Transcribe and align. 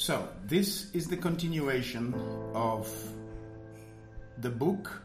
So, 0.00 0.30
this 0.46 0.90
is 0.94 1.08
the 1.08 1.16
continuation 1.18 2.14
of 2.54 2.90
the 4.38 4.48
book 4.48 5.02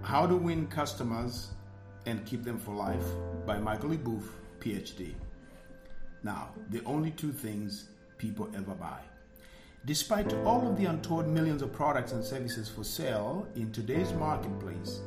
How 0.00 0.26
to 0.26 0.34
Win 0.34 0.66
Customers 0.68 1.48
and 2.06 2.24
Keep 2.24 2.44
Them 2.44 2.58
for 2.58 2.74
Life 2.74 3.04
by 3.44 3.58
Michael. 3.58 3.94
Booth, 3.98 4.32
PhD. 4.58 5.12
Now, 6.22 6.48
the 6.70 6.82
only 6.86 7.10
two 7.10 7.30
things 7.30 7.90
people 8.16 8.48
ever 8.56 8.74
buy. 8.74 9.00
Despite 9.84 10.32
all 10.46 10.66
of 10.66 10.78
the 10.78 10.86
untold 10.86 11.28
millions 11.28 11.60
of 11.60 11.74
products 11.74 12.12
and 12.12 12.24
services 12.24 12.70
for 12.70 12.84
sale 12.84 13.46
in 13.54 13.70
today's 13.70 14.14
marketplace, 14.14 15.00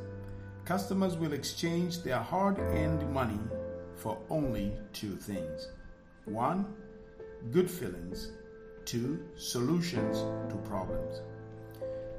customers 0.64 1.16
will 1.16 1.32
exchange 1.32 2.04
their 2.04 2.20
hard 2.20 2.60
earned 2.60 3.12
money 3.12 3.40
for 3.96 4.16
only 4.30 4.72
two 4.92 5.16
things 5.16 5.66
one, 6.26 6.64
good 7.50 7.70
feelings, 7.70 8.32
to 8.86 9.22
solutions 9.36 10.18
to 10.50 10.56
problems. 10.68 11.20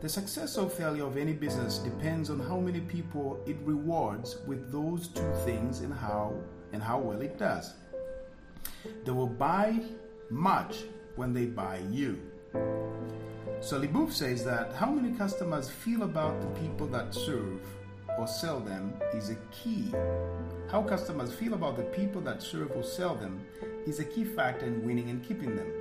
The 0.02 0.10
success 0.10 0.58
or 0.58 0.70
failure 0.70 1.06
of 1.06 1.18
any 1.18 1.34
business 1.34 1.78
depends 1.78 2.30
on 2.30 2.40
how 2.40 2.60
many 2.60 2.80
people 2.80 3.40
it 3.46 3.58
rewards 3.64 4.38
with 4.48 4.72
those 4.72 5.08
two 5.10 5.32
things 5.46 5.82
and 5.82 5.94
how 5.94 6.34
and 6.74 6.82
how 6.82 7.00
well 7.00 7.22
it 7.22 7.38
does. 7.38 7.74
They 9.06 9.12
will 9.12 9.28
buy 9.28 9.80
much 10.30 10.78
when 11.16 11.34
they 11.34 11.46
buy 11.46 11.82
you. 11.92 12.20
So 13.60 13.80
says 14.10 14.44
that 14.44 14.74
how 14.74 14.90
many 14.90 15.16
customers 15.16 15.70
feel 15.70 16.04
about 16.04 16.42
the 16.42 16.48
people 16.60 16.88
that 16.88 17.14
serve 17.14 17.62
or 18.18 18.28
sell 18.28 18.60
them 18.60 18.94
is 19.14 19.30
a 19.30 19.36
key. 19.52 19.94
How 20.70 20.82
customers 20.84 21.34
feel 21.34 21.54
about 21.54 21.78
the 21.78 21.84
people 21.84 22.22
that 22.22 22.42
serve 22.42 22.72
or 22.76 22.84
sell 22.84 23.16
them 23.16 23.46
is 23.86 24.00
a 24.00 24.06
key 24.06 24.24
factor 24.24 24.66
in 24.66 24.86
winning 24.86 25.10
and 25.10 25.24
keeping 25.24 25.56
them. 25.56 25.72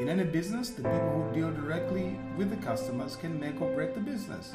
In 0.00 0.08
any 0.08 0.24
business, 0.24 0.70
the 0.70 0.82
people 0.82 1.22
who 1.22 1.34
deal 1.34 1.52
directly 1.52 2.18
with 2.36 2.50
the 2.50 2.56
customers 2.56 3.16
can 3.16 3.38
make 3.38 3.60
or 3.60 3.72
break 3.74 3.94
the 3.94 4.00
business. 4.00 4.52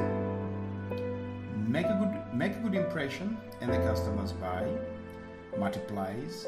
Make 1.67 1.85
a 1.85 1.97
good 1.99 2.35
make 2.35 2.55
a 2.55 2.59
good 2.59 2.75
impression 2.75 3.37
and 3.61 3.71
the 3.71 3.77
customers 3.77 4.31
buy, 4.33 4.67
multiplies. 5.57 6.47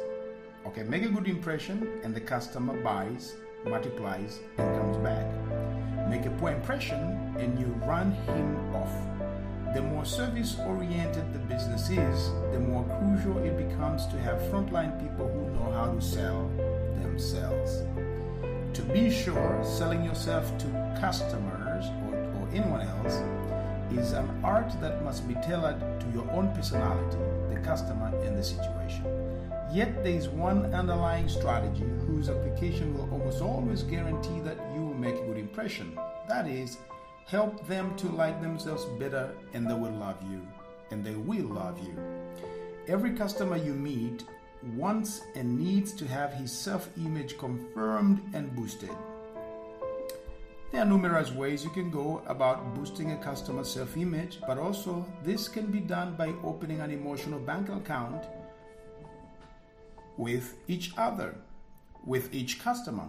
Okay, 0.66 0.84
make 0.84 1.04
a 1.04 1.10
good 1.10 1.28
impression 1.28 2.02
and 2.04 2.14
the 2.14 2.22
customer 2.22 2.82
buys, 2.82 3.36
multiplies, 3.66 4.40
and 4.58 4.76
comes 4.76 4.98
back. 4.98 5.26
Make 6.10 6.26
a 6.26 6.32
poor 6.32 6.52
impression 6.52 7.00
and 7.40 7.58
you 7.60 7.68
run 7.86 8.12
him 8.12 8.76
off. 8.76 9.31
The 9.74 9.82
more 9.82 10.04
service 10.04 10.58
oriented 10.60 11.32
the 11.32 11.40
business 11.40 11.90
is, 11.90 12.30
the 12.52 12.60
more 12.60 12.84
crucial 13.00 13.38
it 13.38 13.56
becomes 13.58 14.06
to 14.08 14.20
have 14.20 14.38
frontline 14.52 15.00
people 15.00 15.30
who 15.30 15.50
know 15.52 15.72
how 15.72 15.94
to 15.94 16.02
sell 16.02 16.50
themselves. 17.02 17.84
To 18.74 18.82
be 18.82 19.10
sure, 19.10 19.62
selling 19.64 20.04
yourself 20.04 20.46
to 20.58 20.98
customers 21.00 21.86
or, 22.06 22.18
or 22.18 22.50
anyone 22.54 22.82
else 22.82 23.22
is 23.94 24.12
an 24.12 24.30
art 24.44 24.72
that 24.82 25.04
must 25.06 25.26
be 25.26 25.36
tailored 25.36 25.80
to 26.02 26.06
your 26.14 26.30
own 26.32 26.54
personality, 26.54 27.18
the 27.50 27.60
customer, 27.62 28.12
and 28.26 28.38
the 28.38 28.44
situation. 28.44 29.06
Yet 29.72 30.04
there 30.04 30.14
is 30.14 30.28
one 30.28 30.74
underlying 30.74 31.30
strategy 31.30 31.86
whose 32.06 32.30
application 32.30 32.94
will 32.94 33.10
almost 33.10 33.42
always 33.42 33.84
guarantee 33.84 34.42
that 34.42 34.58
you 34.76 34.82
will 34.82 34.96
make 34.96 35.16
a 35.16 35.26
good 35.26 35.38
impression. 35.38 35.98
That 36.28 36.46
is, 36.46 36.78
Help 37.32 37.66
them 37.66 37.96
to 37.96 38.10
like 38.10 38.42
themselves 38.42 38.84
better, 39.00 39.34
and 39.54 39.66
they 39.66 39.74
will 39.74 39.94
love 39.94 40.18
you. 40.30 40.46
And 40.90 41.02
they 41.02 41.16
will 41.16 41.46
love 41.46 41.80
you. 41.80 41.96
Every 42.90 43.12
customer 43.12 43.56
you 43.56 43.74
meet 43.74 44.26
wants 44.76 45.22
and 45.36 45.58
needs 45.58 45.94
to 45.94 46.06
have 46.08 46.34
his 46.34 46.52
self 46.52 46.90
image 46.98 47.38
confirmed 47.38 48.22
and 48.34 48.54
boosted. 48.54 48.92
There 50.74 50.82
are 50.82 50.86
numerous 50.86 51.32
ways 51.32 51.64
you 51.64 51.70
can 51.70 51.90
go 51.90 52.22
about 52.28 52.76
boosting 52.76 53.14
a 53.14 53.18
customer's 53.18 53.72
self 53.72 53.96
image, 53.96 54.42
but 54.46 54.58
also 54.58 55.06
this 55.24 55.48
can 55.48 55.68
be 55.68 55.80
done 55.80 56.16
by 56.18 56.34
opening 56.44 56.82
an 56.82 56.92
emotional 56.92 57.40
bank 57.40 57.70
account 57.70 58.26
with 60.18 60.58
each 60.68 60.92
other, 60.98 61.36
with 62.04 62.36
each 62.36 62.60
customer. 62.60 63.08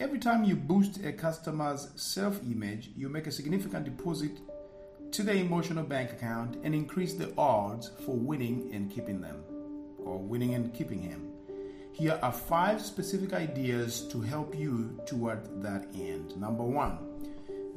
Every 0.00 0.18
time 0.18 0.42
you 0.42 0.56
boost 0.56 1.04
a 1.04 1.12
customer's 1.12 1.88
self 1.94 2.40
image, 2.42 2.90
you 2.96 3.08
make 3.08 3.28
a 3.28 3.32
significant 3.32 3.84
deposit 3.84 4.32
to 5.12 5.22
their 5.22 5.36
emotional 5.36 5.84
bank 5.84 6.10
account 6.10 6.56
and 6.64 6.74
increase 6.74 7.14
the 7.14 7.32
odds 7.38 7.92
for 8.04 8.16
winning 8.16 8.70
and 8.74 8.90
keeping 8.90 9.20
them, 9.20 9.44
or 9.98 10.18
winning 10.18 10.54
and 10.54 10.74
keeping 10.74 11.00
him. 11.00 11.30
Here 11.92 12.18
are 12.24 12.32
five 12.32 12.82
specific 12.82 13.34
ideas 13.34 14.08
to 14.08 14.20
help 14.20 14.58
you 14.58 15.00
toward 15.06 15.62
that 15.62 15.86
end. 15.94 16.36
Number 16.36 16.64
one, 16.64 16.98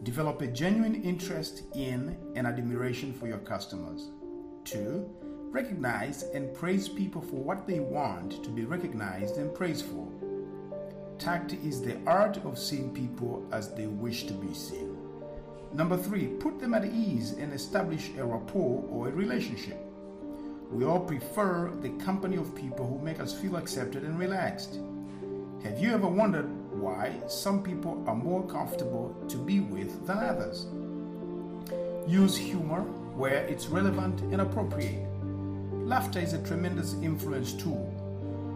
develop 0.02 0.42
a 0.42 0.48
genuine 0.48 1.04
interest 1.04 1.66
in 1.76 2.18
and 2.36 2.48
admiration 2.48 3.14
for 3.14 3.28
your 3.28 3.38
customers. 3.38 4.10
Two, 4.64 5.08
recognize 5.52 6.24
and 6.34 6.52
praise 6.56 6.90
people 6.90 7.22
for 7.22 7.36
what 7.36 7.68
they 7.68 7.80
want 7.80 8.44
to 8.44 8.50
be 8.50 8.66
recognized 8.66 9.38
and 9.38 9.54
praised 9.54 9.86
for. 9.86 10.12
Tact 11.20 11.54
is 11.54 11.82
the 11.82 11.98
art 12.06 12.38
of 12.46 12.60
seeing 12.60 12.94
people 12.94 13.44
as 13.52 13.74
they 13.74 13.88
wish 13.88 14.26
to 14.26 14.34
be 14.34 14.54
seen. 14.54 14.96
Number 15.74 15.98
three, 15.98 16.28
put 16.28 16.60
them 16.60 16.74
at 16.74 16.86
ease 16.86 17.32
and 17.34 17.54
establish 17.54 18.12
a 18.18 18.26
rapport 18.26 18.84
or 18.90 19.10
a 19.10 19.12
relationship. 19.12 19.78
We 20.72 20.86
all 20.86 21.00
prefer 21.00 21.72
the 21.82 21.90
company 22.04 22.38
of 22.38 22.54
people 22.56 22.88
who 22.88 23.04
make 23.04 23.20
us 23.20 23.34
feel 23.34 23.56
accepted 23.56 24.04
and 24.04 24.20
relaxed. 24.20 24.80
Have 25.64 25.80
you 25.80 25.92
ever 25.92 26.08
wondered 26.08 26.50
why 26.72 27.14
some 27.28 27.64
people 27.64 28.04
are 28.08 28.16
more 28.16 28.46
comfortable 28.48 29.16
to 29.28 29.38
be 29.38 29.60
with 29.60 30.06
than 30.06 30.18
others? 30.20 30.68
Use 32.08 32.38
humor 32.38 32.82
where 33.16 33.44
it's 33.46 33.68
relevant 33.68 34.22
and 34.32 34.42
appropriate. 34.42 35.08
Laughter 35.74 36.20
is 36.20 36.34
a 36.34 36.44
tremendous 36.44 36.94
influence 37.02 37.54
tool. 37.54 37.92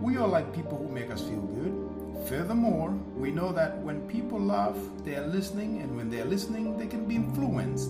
We 0.02 0.18
all 0.18 0.28
like 0.28 0.54
people 0.54 0.78
who 0.78 0.88
make 0.90 1.10
us 1.10 1.22
feel 1.22 1.42
good. 1.42 1.91
Furthermore, 2.28 2.92
we 3.16 3.32
know 3.32 3.52
that 3.52 3.80
when 3.80 4.08
people 4.08 4.40
laugh, 4.40 4.76
they 5.04 5.16
are 5.16 5.28
listening, 5.28 5.82
and 5.82 5.96
when 5.98 6.10
they 6.10 6.22
are 6.22 6.26
listening, 6.26 6.78
they 6.78 6.88
can 6.88 7.06
be 7.06 7.16
influenced. 7.16 7.90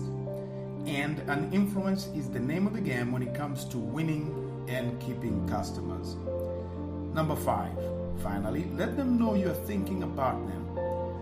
And 0.86 1.18
an 1.28 1.52
influence 1.52 2.08
is 2.16 2.28
the 2.28 2.40
name 2.40 2.66
of 2.66 2.72
the 2.72 2.80
game 2.80 3.12
when 3.12 3.22
it 3.22 3.34
comes 3.34 3.64
to 3.66 3.78
winning 3.78 4.66
and 4.68 4.98
keeping 5.00 5.46
customers. 5.48 6.16
Number 7.14 7.36
five, 7.36 7.76
finally, 8.22 8.64
let 8.72 8.96
them 8.96 9.18
know 9.18 9.34
you're 9.34 9.54
thinking 9.54 10.02
about 10.02 10.44
them. 10.48 10.62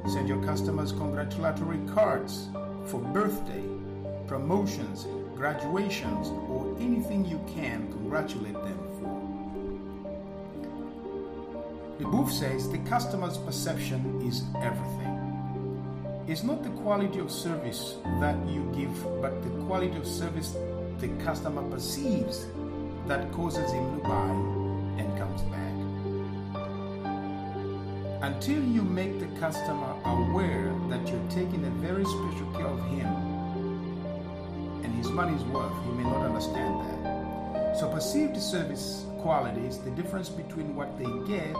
Send 0.08 0.28
your 0.28 0.42
customers 0.44 0.92
congratulatory 0.92 1.80
cards 1.92 2.48
for 2.86 3.00
birthday, 3.00 3.64
promotions, 4.28 5.06
graduations, 5.34 6.28
or 6.48 6.76
anything 6.78 7.24
you 7.24 7.40
can 7.54 7.90
congratulate 7.92 8.54
them 8.54 8.89
LeBoeuf 12.00 12.30
says 12.30 12.70
the 12.70 12.78
customer's 12.78 13.36
perception 13.36 14.22
is 14.26 14.42
everything. 14.62 16.24
It's 16.26 16.42
not 16.42 16.62
the 16.62 16.70
quality 16.70 17.18
of 17.18 17.30
service 17.30 17.96
that 18.20 18.38
you 18.48 18.72
give, 18.74 19.04
but 19.20 19.42
the 19.42 19.50
quality 19.66 19.98
of 19.98 20.06
service 20.06 20.56
the 20.98 21.08
customer 21.22 21.62
perceives 21.70 22.46
that 23.06 23.30
causes 23.32 23.70
him 23.70 24.00
to 24.00 24.08
buy 24.08 24.30
and 24.98 25.18
comes 25.18 25.42
back. 25.42 25.74
Until 28.22 28.64
you 28.64 28.80
make 28.80 29.20
the 29.20 29.28
customer 29.38 29.94
aware 30.06 30.74
that 30.88 31.06
you're 31.06 31.28
taking 31.28 31.66
a 31.66 31.70
very 31.82 32.04
special 32.04 32.50
care 32.56 32.66
of 32.66 32.82
him 32.88 33.08
and 34.84 34.94
his 34.94 35.10
money's 35.10 35.42
worth, 35.44 35.72
he 35.84 35.90
may 35.92 36.04
not 36.04 36.24
understand 36.24 36.80
that. 36.80 37.76
So, 37.78 37.88
perceived 37.90 38.40
service 38.40 39.04
quality 39.18 39.66
is 39.66 39.78
the 39.78 39.90
difference 39.90 40.30
between 40.30 40.74
what 40.74 40.98
they 40.98 41.04
get 41.28 41.54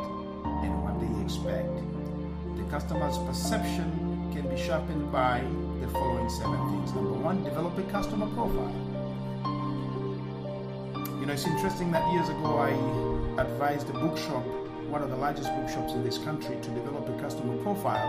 and 0.62 0.82
what 0.82 1.00
they 1.00 1.24
expect. 1.24 1.68
The 2.56 2.64
customer's 2.70 3.18
perception 3.18 4.30
can 4.32 4.48
be 4.48 4.60
sharpened 4.60 5.10
by 5.10 5.40
the 5.80 5.88
following 5.88 6.28
seven 6.28 6.58
things. 6.70 6.92
Number 6.94 7.12
one, 7.12 7.42
develop 7.42 7.76
a 7.78 7.82
customer 7.84 8.26
profile. 8.34 8.74
You 11.20 11.26
know, 11.26 11.32
it's 11.32 11.46
interesting 11.46 11.90
that 11.92 12.10
years 12.12 12.28
ago 12.28 12.58
I 12.58 12.70
advised 13.40 13.90
a 13.90 13.92
bookshop, 13.92 14.44
one 14.88 15.02
of 15.02 15.10
the 15.10 15.16
largest 15.16 15.50
bookshops 15.56 15.92
in 15.92 16.02
this 16.02 16.18
country, 16.18 16.56
to 16.60 16.70
develop 16.70 17.08
a 17.08 17.20
customer 17.20 17.56
profile 17.62 18.08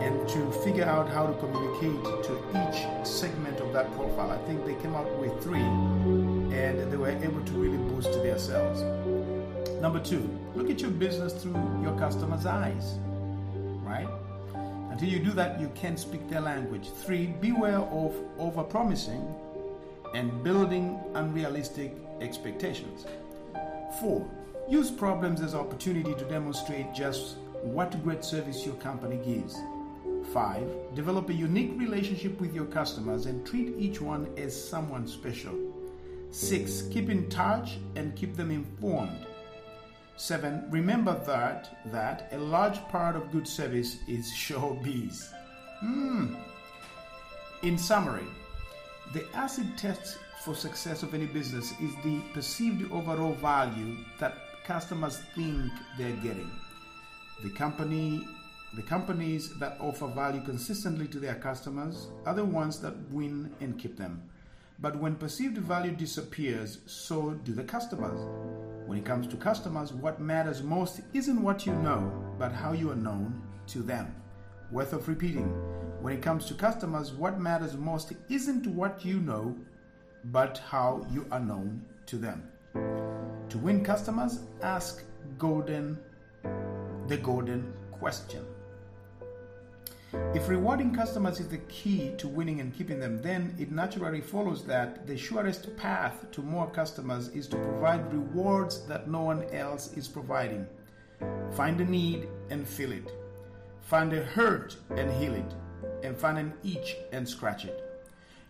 and 0.00 0.28
to 0.28 0.50
figure 0.62 0.84
out 0.84 1.08
how 1.08 1.26
to 1.26 1.32
communicate 1.38 2.02
to 2.24 2.38
each 2.54 3.06
segment 3.06 3.60
of 3.60 3.72
that 3.72 3.92
profile. 3.94 4.30
I 4.30 4.38
think 4.46 4.64
they 4.64 4.74
came 4.76 4.94
up 4.94 5.10
with 5.18 5.42
three 5.42 5.60
and 5.60 6.90
they 6.90 6.96
were 6.96 7.10
able 7.10 7.42
to 7.42 7.52
really 7.52 7.78
boost 7.78 8.12
their 8.12 8.38
sales. 8.38 8.99
Number 9.80 9.98
two, 9.98 10.28
look 10.54 10.68
at 10.68 10.82
your 10.82 10.90
business 10.90 11.32
through 11.32 11.54
your 11.82 11.98
customer's 11.98 12.44
eyes, 12.44 12.98
right? 13.82 14.08
Until 14.90 15.08
you 15.08 15.18
do 15.18 15.30
that, 15.30 15.58
you 15.58 15.70
can't 15.74 15.98
speak 15.98 16.28
their 16.28 16.42
language. 16.42 16.90
Three, 16.90 17.28
beware 17.28 17.78
of 17.78 18.14
over 18.38 18.62
promising 18.62 19.26
and 20.14 20.44
building 20.44 21.00
unrealistic 21.14 21.94
expectations. 22.20 23.06
Four, 24.00 24.28
use 24.68 24.90
problems 24.90 25.40
as 25.40 25.54
opportunity 25.54 26.12
to 26.12 26.24
demonstrate 26.24 26.92
just 26.92 27.36
what 27.62 28.02
great 28.02 28.22
service 28.22 28.66
your 28.66 28.74
company 28.76 29.16
gives. 29.24 29.56
5. 30.34 30.94
Develop 30.94 31.30
a 31.30 31.32
unique 31.32 31.72
relationship 31.78 32.38
with 32.38 32.54
your 32.54 32.66
customers 32.66 33.24
and 33.24 33.46
treat 33.46 33.74
each 33.78 34.02
one 34.02 34.28
as 34.36 34.52
someone 34.54 35.08
special. 35.08 35.58
6. 36.32 36.82
Keep 36.92 37.08
in 37.08 37.30
touch 37.30 37.78
and 37.96 38.14
keep 38.14 38.36
them 38.36 38.50
informed. 38.50 39.26
7. 40.20 40.66
Remember 40.68 41.18
that 41.24 41.78
that 41.86 42.28
a 42.32 42.38
large 42.38 42.78
part 42.88 43.16
of 43.16 43.32
good 43.32 43.48
service 43.48 43.96
is 44.06 44.30
showbiz. 44.30 45.32
Hmm. 45.80 46.34
In 47.62 47.78
summary, 47.78 48.26
the 49.14 49.24
acid 49.34 49.78
test 49.78 50.18
for 50.44 50.54
success 50.54 51.02
of 51.02 51.14
any 51.14 51.24
business 51.24 51.72
is 51.80 51.94
the 52.04 52.20
perceived 52.34 52.92
overall 52.92 53.32
value 53.32 53.96
that 54.18 54.36
customers 54.64 55.22
think 55.34 55.72
they're 55.96 56.16
getting. 56.16 56.50
The 57.42 57.50
company 57.50 58.22
the 58.74 58.82
companies 58.82 59.58
that 59.58 59.78
offer 59.80 60.06
value 60.06 60.42
consistently 60.42 61.08
to 61.08 61.18
their 61.18 61.36
customers 61.36 62.08
are 62.26 62.34
the 62.34 62.44
ones 62.44 62.78
that 62.80 62.94
win 63.10 63.50
and 63.60 63.78
keep 63.78 63.96
them. 63.96 64.22
But 64.78 64.96
when 64.96 65.16
perceived 65.16 65.56
value 65.58 65.92
disappears, 65.92 66.78
so 66.86 67.30
do 67.42 67.52
the 67.52 67.64
customers. 67.64 68.20
When 68.90 68.98
it 68.98 69.04
comes 69.04 69.28
to 69.28 69.36
customers, 69.36 69.92
what 69.92 70.20
matters 70.20 70.64
most 70.64 71.02
isn't 71.12 71.40
what 71.40 71.64
you 71.64 71.72
know, 71.74 72.12
but 72.40 72.50
how 72.50 72.72
you 72.72 72.90
are 72.90 72.96
known 72.96 73.40
to 73.68 73.82
them. 73.82 74.12
Worth 74.72 74.92
of 74.92 75.06
repeating. 75.06 75.46
When 76.02 76.12
it 76.12 76.22
comes 76.22 76.44
to 76.46 76.54
customers, 76.54 77.12
what 77.12 77.38
matters 77.38 77.76
most 77.76 78.14
isn't 78.28 78.66
what 78.66 79.04
you 79.04 79.20
know, 79.20 79.56
but 80.24 80.58
how 80.58 81.06
you 81.08 81.24
are 81.30 81.38
known 81.38 81.84
to 82.06 82.16
them. 82.16 82.50
To 83.50 83.58
win 83.58 83.84
customers, 83.84 84.40
ask 84.60 85.04
golden 85.38 85.96
the 87.06 87.16
golden 87.16 87.72
question. 87.92 88.44
If 90.12 90.48
rewarding 90.48 90.92
customers 90.92 91.38
is 91.38 91.46
the 91.46 91.58
key 91.68 92.12
to 92.18 92.26
winning 92.26 92.60
and 92.60 92.74
keeping 92.74 92.98
them, 92.98 93.22
then 93.22 93.54
it 93.60 93.70
naturally 93.70 94.20
follows 94.20 94.64
that 94.64 95.06
the 95.06 95.16
surest 95.16 95.76
path 95.76 96.30
to 96.32 96.42
more 96.42 96.68
customers 96.68 97.28
is 97.28 97.46
to 97.48 97.56
provide 97.56 98.12
rewards 98.12 98.80
that 98.86 99.08
no 99.08 99.22
one 99.22 99.44
else 99.52 99.92
is 99.92 100.08
providing. 100.08 100.66
Find 101.52 101.80
a 101.80 101.84
need 101.84 102.28
and 102.50 102.66
fill 102.66 102.90
it. 102.90 103.12
Find 103.82 104.12
a 104.12 104.24
hurt 104.24 104.76
and 104.96 105.12
heal 105.12 105.34
it. 105.34 105.54
And 106.02 106.16
find 106.16 106.38
an 106.38 106.54
itch 106.64 106.96
and 107.12 107.28
scratch 107.28 107.64
it. 107.64 107.86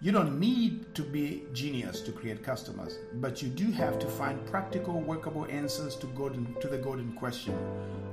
You 0.01 0.13
don't 0.13 0.41
need 0.41 0.95
to 0.95 1.03
be 1.03 1.45
genius 1.53 2.01
to 2.03 2.13
create 2.13 2.43
customers, 2.43 2.97
but 3.15 3.43
you 3.43 3.51
do 3.51 3.71
have 3.73 3.99
to 3.99 4.07
find 4.07 4.47
practical, 4.47 4.99
workable 4.99 5.45
answers 5.51 5.95
to, 5.97 6.07
golden, 6.07 6.55
to 6.63 6.69
the 6.69 6.79
golden 6.79 7.13
question 7.13 7.53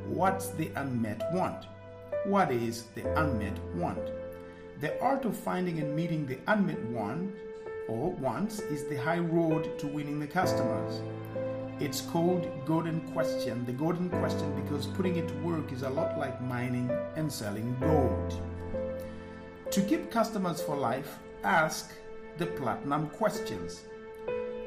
What's 0.09 0.49
the 0.49 0.69
unmet 0.75 1.21
want? 1.31 1.65
What 2.27 2.51
is 2.51 2.83
the 2.93 3.09
unmet 3.17 3.57
want? 3.73 4.05
The 4.81 5.01
art 5.01 5.23
of 5.23 5.33
finding 5.33 5.79
and 5.79 5.95
meeting 5.95 6.25
the 6.25 6.37
unmet 6.47 6.83
want 6.87 7.33
or 7.87 8.11
wants 8.11 8.59
is 8.59 8.83
the 8.83 8.97
high 8.97 9.19
road 9.19 9.79
to 9.79 9.87
winning 9.87 10.19
the 10.19 10.27
customers. 10.27 10.99
It's 11.79 12.01
called 12.01 12.45
golden 12.65 12.99
question, 13.13 13.65
the 13.65 13.71
golden 13.71 14.09
question 14.09 14.61
because 14.61 14.87
putting 14.87 15.15
it 15.15 15.29
to 15.29 15.33
work 15.35 15.71
is 15.71 15.83
a 15.83 15.89
lot 15.89 16.19
like 16.19 16.41
mining 16.41 16.91
and 17.15 17.31
selling 17.31 17.77
gold. 17.79 18.41
To 19.71 19.81
keep 19.83 20.11
customers 20.11 20.61
for 20.61 20.75
life, 20.75 21.19
ask 21.45 21.93
the 22.37 22.47
platinum 22.47 23.07
questions. 23.11 23.85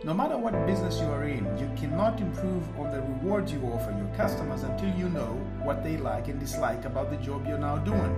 No 0.02 0.14
matter 0.14 0.38
what 0.38 0.54
business 0.66 0.98
you 0.98 1.04
are 1.08 1.24
in, 1.24 1.44
you 1.58 1.70
cannot 1.76 2.22
improve 2.22 2.62
on 2.80 2.90
the 2.90 3.02
rewards 3.02 3.52
you 3.52 3.60
offer 3.64 3.90
your 3.90 4.08
customers 4.16 4.62
until 4.62 4.88
you 4.94 5.10
know 5.10 5.34
what 5.62 5.84
they 5.84 5.98
like 5.98 6.28
and 6.28 6.40
dislike 6.40 6.86
about 6.86 7.10
the 7.10 7.18
job 7.18 7.46
you're 7.46 7.58
now 7.58 7.76
doing. 7.76 8.16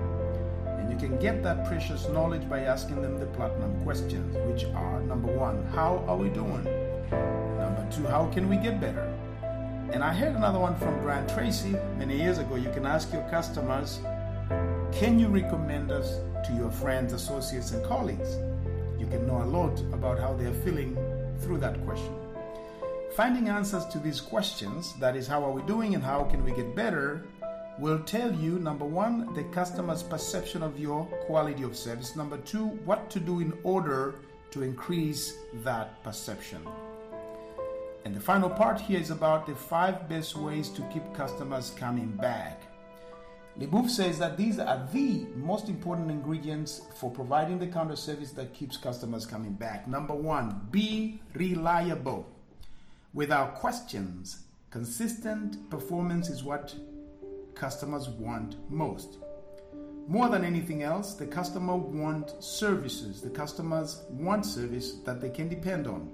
And 0.64 0.88
you 0.88 0.96
can 0.96 1.18
get 1.18 1.42
that 1.42 1.66
precious 1.66 2.06
knowledge 2.06 2.48
by 2.48 2.60
asking 2.60 3.02
them 3.02 3.18
the 3.18 3.26
platinum 3.26 3.82
questions, 3.82 4.36
which 4.46 4.64
are 4.76 5.00
number 5.00 5.36
one, 5.36 5.66
how 5.74 6.04
are 6.06 6.16
we 6.16 6.28
doing? 6.28 6.62
Number 7.58 7.84
two, 7.90 8.06
how 8.06 8.30
can 8.32 8.48
we 8.48 8.58
get 8.58 8.80
better? 8.80 9.12
And 9.92 10.04
I 10.04 10.14
heard 10.14 10.36
another 10.36 10.60
one 10.60 10.76
from 10.76 11.00
Brian 11.00 11.26
Tracy 11.26 11.74
many 11.98 12.16
years 12.16 12.38
ago. 12.38 12.54
You 12.54 12.70
can 12.70 12.86
ask 12.86 13.12
your 13.12 13.28
customers, 13.28 13.98
can 14.92 15.18
you 15.18 15.26
recommend 15.26 15.90
us 15.90 16.20
to 16.46 16.52
your 16.52 16.70
friends, 16.70 17.12
associates, 17.12 17.72
and 17.72 17.84
colleagues? 17.84 18.36
You 19.00 19.08
can 19.08 19.26
know 19.26 19.42
a 19.42 19.50
lot 19.50 19.80
about 19.92 20.20
how 20.20 20.34
they're 20.34 20.54
feeling 20.62 20.96
through 21.42 21.58
that 21.58 21.84
question. 21.84 22.14
Finding 23.16 23.48
answers 23.48 23.84
to 23.86 23.98
these 23.98 24.20
questions, 24.20 24.94
that 24.94 25.16
is, 25.16 25.26
how 25.26 25.44
are 25.44 25.50
we 25.50 25.62
doing 25.62 25.94
and 25.94 26.02
how 26.02 26.24
can 26.24 26.42
we 26.44 26.52
get 26.52 26.74
better, 26.74 27.24
will 27.78 27.98
tell 28.00 28.32
you 28.32 28.58
number 28.58 28.84
one, 28.84 29.32
the 29.34 29.44
customer's 29.44 30.02
perception 30.02 30.62
of 30.62 30.78
your 30.78 31.04
quality 31.26 31.62
of 31.62 31.76
service, 31.76 32.16
number 32.16 32.38
two, 32.38 32.66
what 32.86 33.10
to 33.10 33.20
do 33.20 33.40
in 33.40 33.52
order 33.64 34.14
to 34.50 34.62
increase 34.62 35.34
that 35.64 36.02
perception. 36.04 36.66
And 38.04 38.14
the 38.14 38.20
final 38.20 38.50
part 38.50 38.80
here 38.80 38.98
is 38.98 39.10
about 39.10 39.46
the 39.46 39.54
five 39.54 40.08
best 40.08 40.36
ways 40.36 40.68
to 40.70 40.82
keep 40.92 41.02
customers 41.14 41.70
coming 41.76 42.12
back. 42.12 42.62
LeBoeuf 43.58 43.90
says 43.90 44.18
that 44.18 44.38
these 44.38 44.58
are 44.58 44.88
the 44.92 45.26
most 45.36 45.68
important 45.68 46.10
ingredients 46.10 46.82
for 46.94 47.10
providing 47.10 47.58
the 47.58 47.66
counter 47.66 47.96
service 47.96 48.30
that 48.32 48.54
keeps 48.54 48.78
customers 48.78 49.26
coming 49.26 49.52
back. 49.52 49.86
Number 49.86 50.14
one, 50.14 50.68
be 50.70 51.20
reliable. 51.34 52.26
Without 53.12 53.54
questions, 53.54 54.44
consistent 54.70 55.68
performance 55.68 56.30
is 56.30 56.42
what 56.42 56.74
customers 57.54 58.08
want 58.08 58.56
most. 58.70 59.18
More 60.08 60.30
than 60.30 60.44
anything 60.44 60.82
else, 60.82 61.12
the 61.12 61.26
customer 61.26 61.76
wants 61.76 62.34
services. 62.44 63.20
The 63.20 63.30
customers 63.30 64.02
want 64.10 64.46
service 64.46 64.94
that 65.04 65.20
they 65.20 65.28
can 65.28 65.50
depend 65.50 65.86
on. 65.86 66.10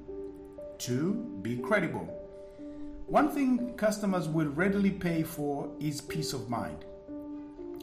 Two, 0.77 1.39
be 1.43 1.57
credible. 1.57 2.07
One 3.07 3.31
thing 3.31 3.75
customers 3.77 4.29
will 4.29 4.49
readily 4.49 4.91
pay 4.91 5.23
for 5.23 5.71
is 5.81 6.01
peace 6.01 6.33
of 6.33 6.51
mind. 6.51 6.85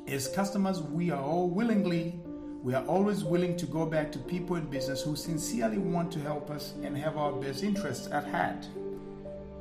As 0.08 0.28
customers, 0.28 0.82
we 0.82 1.10
are 1.10 1.22
all 1.22 1.50
willingly, 1.50 2.20
we 2.62 2.76
are 2.76 2.86
always 2.86 3.24
willing 3.24 3.58
to 3.58 3.66
go 3.66 3.88
back 3.88 4.12
to 4.12 4.20
people 4.20 4.56
in 4.56 4.66
business 4.66 5.02
who 5.02 5.16
sincerely 5.16 5.80
want 5.80 6.12
to 6.12 6.20
help 6.20 6.52
us 6.52 6.76
and 6.84 6.96
have 6.96 7.18
our 7.18 7.32
best 7.32 7.64
interests 7.64 8.08
at 8.12 8.28
heart. 8.28 8.68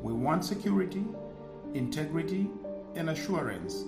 We 0.02 0.12
want 0.12 0.44
security, 0.44 1.02
integrity, 1.72 2.50
and 2.94 3.08
assurance. 3.08 3.84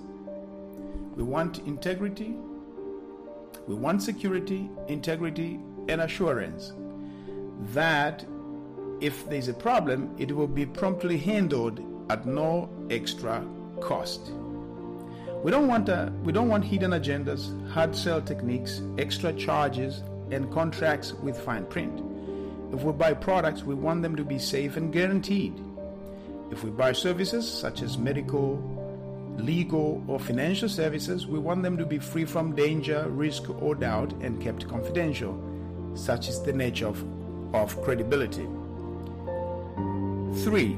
We 1.15 1.21
want 1.21 1.59
integrity, 1.59 2.35
we 3.67 3.75
want 3.75 4.01
security, 4.01 4.67
integrity, 4.87 5.59
and 5.87 6.01
assurance 6.01 6.73
that 7.73 8.25
if 8.99 9.29
there's 9.29 9.47
a 9.47 9.53
problem, 9.53 10.15
it 10.17 10.35
will 10.35 10.47
be 10.47 10.65
promptly 10.65 11.19
handled 11.19 11.83
at 12.09 12.25
no 12.25 12.67
extra 12.89 13.45
cost. 13.79 14.31
We 15.43 15.51
don't 15.51 15.67
want 15.67 15.87
a, 15.89 16.11
we 16.23 16.33
don't 16.33 16.49
want 16.49 16.65
hidden 16.65 16.91
agendas, 16.91 17.47
hard 17.69 17.95
sell 17.95 18.21
techniques, 18.21 18.81
extra 18.97 19.31
charges, 19.33 20.01
and 20.31 20.51
contracts 20.51 21.13
with 21.13 21.39
fine 21.39 21.65
print. 21.65 22.01
If 22.73 22.83
we 22.83 22.91
buy 22.91 23.13
products, 23.13 23.63
we 23.63 23.75
want 23.75 24.01
them 24.01 24.15
to 24.15 24.23
be 24.23 24.39
safe 24.39 24.75
and 24.77 24.91
guaranteed. 24.91 25.53
If 26.51 26.63
we 26.63 26.69
buy 26.69 26.91
services 26.91 27.49
such 27.49 27.81
as 27.81 27.97
medical, 27.97 28.61
legal, 29.37 30.03
or 30.07 30.19
financial 30.19 30.69
services, 30.69 31.27
we 31.27 31.39
want 31.39 31.63
them 31.63 31.77
to 31.77 31.85
be 31.85 31.99
free 31.99 32.25
from 32.25 32.55
danger, 32.55 33.07
risk, 33.09 33.49
or 33.61 33.75
doubt 33.75 34.13
and 34.21 34.41
kept 34.41 34.67
confidential. 34.67 35.41
Such 35.95 36.27
is 36.27 36.41
the 36.41 36.53
nature 36.53 36.87
of, 36.87 37.03
of 37.55 37.81
credibility. 37.83 38.47
3. 40.43 40.77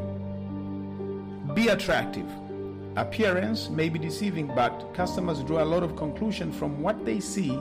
Be 1.53 1.67
attractive. 1.69 2.29
Appearance 2.95 3.69
may 3.69 3.87
be 3.87 3.99
deceiving, 3.99 4.47
but 4.47 4.93
customers 4.93 5.43
draw 5.43 5.63
a 5.63 5.65
lot 5.65 5.83
of 5.83 5.95
conclusion 5.95 6.51
from 6.51 6.81
what 6.81 7.05
they 7.05 7.19
see. 7.19 7.59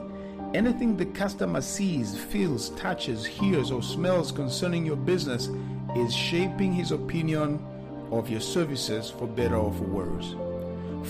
Anything 0.53 0.97
the 0.97 1.05
customer 1.05 1.61
sees, 1.61 2.17
feels, 2.17 2.71
touches, 2.71 3.25
hears, 3.25 3.71
or 3.71 3.83
smells 3.83 4.31
concerning 4.31 4.85
your 4.85 4.95
business 4.95 5.49
is 5.95 6.13
shaping 6.13 6.73
his 6.73 6.91
opinion 6.91 7.63
of 8.11 8.29
your 8.29 8.41
services 8.41 9.11
for 9.11 9.27
better 9.27 9.55
or 9.55 9.71
for 9.71 9.83
worse. 9.83 10.35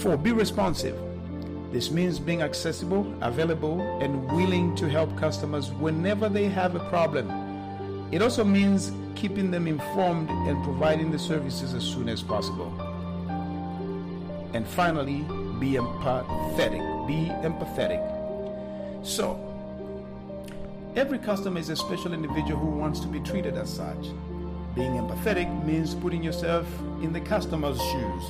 4. 0.01 0.17
Be 0.17 0.33
responsive. 0.33 0.99
This 1.71 1.89
means 1.89 2.19
being 2.19 2.41
accessible, 2.41 3.11
available, 3.21 3.79
and 4.01 4.29
willing 4.33 4.75
to 4.75 4.89
help 4.89 5.15
customers 5.17 5.71
whenever 5.71 6.27
they 6.27 6.45
have 6.45 6.75
a 6.75 6.89
problem. 6.89 7.29
It 8.11 8.21
also 8.21 8.43
means 8.43 8.91
keeping 9.15 9.51
them 9.51 9.67
informed 9.67 10.29
and 10.29 10.61
providing 10.63 11.11
the 11.11 11.19
services 11.19 11.73
as 11.73 11.83
soon 11.83 12.09
as 12.09 12.21
possible. 12.21 12.88
And 14.53 14.67
finally, 14.67 15.21
be 15.59 15.73
empathetic. 15.73 17.07
Be 17.07 17.31
empathetic. 17.47 18.01
So, 19.05 19.37
every 20.95 21.19
customer 21.19 21.59
is 21.59 21.69
a 21.69 21.75
special 21.75 22.13
individual 22.13 22.59
who 22.59 22.71
wants 22.71 22.99
to 23.01 23.07
be 23.07 23.19
treated 23.19 23.55
as 23.55 23.71
such. 23.71 24.07
Being 24.75 24.93
empathetic 24.93 25.65
means 25.65 25.93
putting 25.93 26.23
yourself 26.23 26.67
in 27.01 27.13
the 27.13 27.21
customer's 27.21 27.81
shoes, 27.91 28.23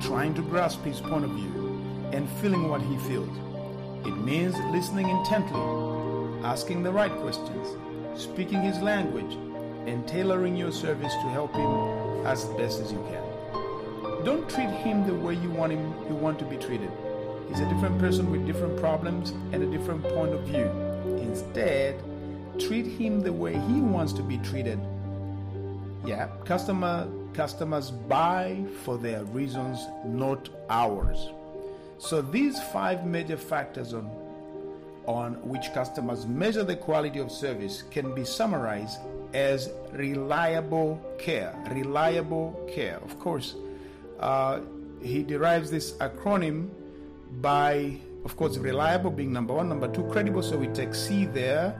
trying 0.00 0.34
to 0.34 0.42
grasp 0.42 0.82
his 0.84 1.00
point 1.00 1.24
of 1.24 1.30
view, 1.30 1.82
and 2.12 2.28
feeling 2.40 2.68
what 2.68 2.82
he 2.82 2.96
feels. 2.98 3.36
It 4.06 4.16
means 4.18 4.56
listening 4.70 5.08
intently, 5.08 5.60
asking 6.44 6.82
the 6.82 6.92
right 6.92 7.12
questions, 7.20 7.68
speaking 8.20 8.60
his 8.62 8.80
language, 8.80 9.34
and 9.86 10.06
tailoring 10.06 10.56
your 10.56 10.72
service 10.72 11.12
to 11.12 11.28
help 11.30 11.52
him 11.54 12.26
as 12.26 12.44
best 12.56 12.80
as 12.80 12.92
you 12.92 12.98
can. 13.08 13.33
Don't 14.24 14.48
treat 14.48 14.70
him 14.70 15.06
the 15.06 15.14
way 15.14 15.34
you 15.34 15.50
want 15.50 15.72
him 15.72 15.92
you 16.08 16.14
want 16.14 16.38
to 16.38 16.46
be 16.46 16.56
treated. 16.56 16.90
He's 17.48 17.60
a 17.60 17.68
different 17.68 17.98
person 17.98 18.30
with 18.30 18.46
different 18.46 18.78
problems 18.80 19.30
and 19.52 19.62
a 19.62 19.66
different 19.66 20.02
point 20.02 20.32
of 20.32 20.44
view. 20.44 20.64
Instead, 21.20 22.02
treat 22.58 22.86
him 22.86 23.20
the 23.20 23.32
way 23.32 23.52
he 23.52 23.80
wants 23.82 24.14
to 24.14 24.22
be 24.22 24.38
treated. 24.38 24.80
Yeah, 26.06 26.28
customer 26.46 27.06
customers 27.34 27.90
buy 27.90 28.64
for 28.82 28.96
their 28.96 29.24
reasons, 29.24 29.78
not 30.06 30.48
ours. 30.70 31.28
So 31.98 32.22
these 32.22 32.58
five 32.72 33.04
major 33.04 33.36
factors 33.36 33.92
on 33.92 34.10
on 35.06 35.34
which 35.46 35.70
customers 35.74 36.26
measure 36.26 36.64
the 36.64 36.76
quality 36.76 37.18
of 37.18 37.30
service 37.30 37.82
can 37.90 38.14
be 38.14 38.24
summarized 38.24 39.00
as 39.34 39.70
reliable 39.92 40.98
care. 41.18 41.54
Reliable 41.70 42.58
care. 42.74 42.98
Of 43.04 43.18
course, 43.18 43.54
uh, 44.24 44.60
he 45.02 45.22
derives 45.22 45.70
this 45.70 45.92
acronym 45.98 46.70
by, 47.42 47.98
of 48.24 48.36
course, 48.36 48.56
reliable 48.56 49.10
being 49.10 49.32
number 49.32 49.52
one, 49.52 49.68
number 49.68 49.86
two, 49.86 50.04
credible, 50.04 50.42
so 50.42 50.56
we 50.56 50.68
take 50.68 50.94
C 50.94 51.26
there. 51.26 51.78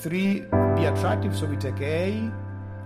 Three, 0.00 0.40
be 0.76 0.84
attractive, 0.86 1.36
so 1.36 1.44
we 1.44 1.56
take 1.56 1.78
A. 1.82 2.32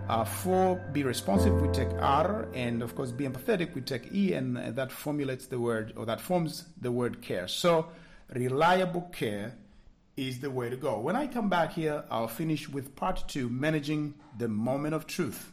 Uh, 0.09 0.25
four, 0.25 0.77
be 0.93 1.05
responsive, 1.05 1.55
we 1.62 1.69
take 1.69 1.91
R. 2.01 2.49
And 2.55 2.83
of 2.83 2.97
course, 2.97 3.12
be 3.12 3.25
empathetic, 3.25 3.73
we 3.77 3.83
take 3.83 4.12
E, 4.12 4.33
and 4.33 4.57
that 4.57 4.91
formulates 4.91 5.47
the 5.47 5.61
word, 5.61 5.93
or 5.97 6.05
that 6.07 6.21
forms 6.21 6.65
the 6.81 6.91
word 6.91 7.23
care. 7.23 7.47
So, 7.47 7.87
reliable 8.35 9.03
care 9.12 9.55
is 10.17 10.41
the 10.41 10.51
way 10.51 10.71
to 10.71 10.77
go. 10.77 10.99
When 10.99 11.15
I 11.15 11.29
come 11.29 11.49
back 11.49 11.75
here, 11.75 12.03
I'll 12.11 12.27
finish 12.27 12.69
with 12.69 12.97
part 12.97 13.29
two 13.29 13.49
managing 13.49 14.15
the 14.39 14.49
moment 14.49 14.95
of 14.95 15.07
truth. 15.07 15.52